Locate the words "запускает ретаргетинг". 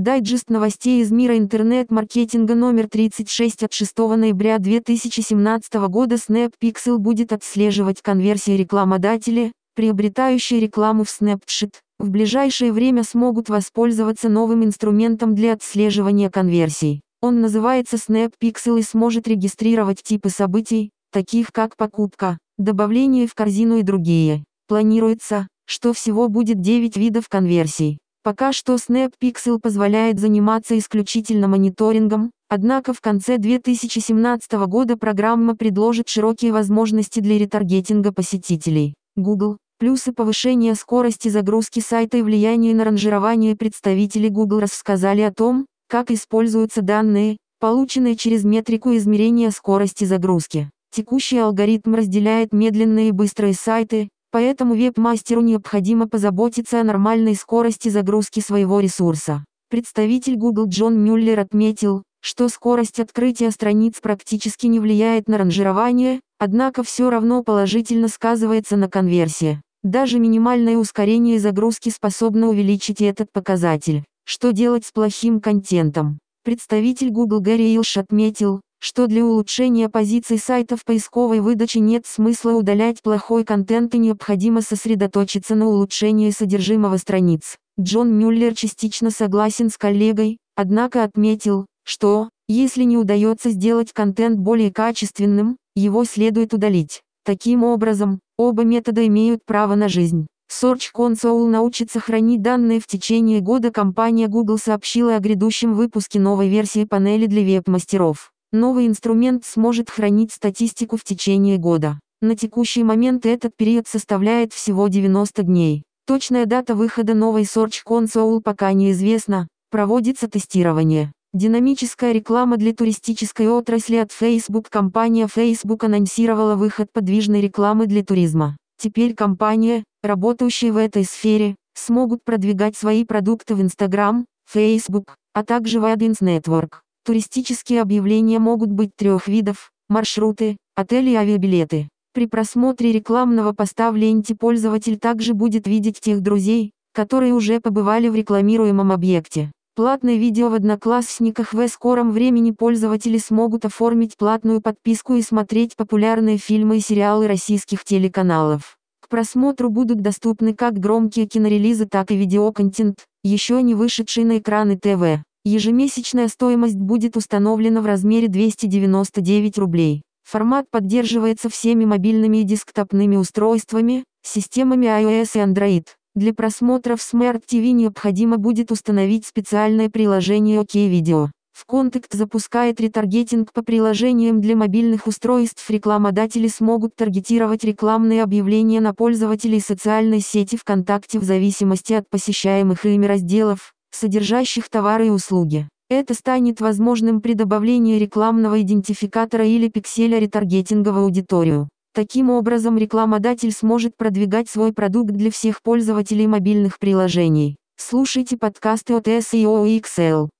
182.14-183.54